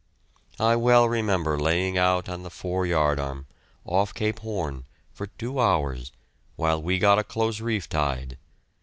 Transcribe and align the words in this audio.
I 0.59 0.75
well 0.77 1.07
remember 1.07 1.59
laying 1.59 1.95
out 1.95 2.27
on 2.27 2.41
the 2.41 2.49
fore 2.49 2.87
yardarm, 2.87 3.45
off 3.85 4.15
Cape 4.15 4.39
Horn, 4.39 4.85
for 5.13 5.27
two 5.27 5.59
hours, 5.59 6.11
while 6.55 6.81
we 6.81 6.97
got 6.97 7.19
a 7.19 7.23
close 7.23 7.61
reef 7.61 7.87
tied. 7.87 8.39